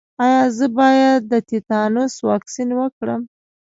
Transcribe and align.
ایا 0.25 0.43
زه 0.57 0.65
باید 0.77 1.21
د 1.31 1.33
تیتانوس 1.49 2.13
واکسین 2.29 2.69
وکړم؟ 2.75 3.21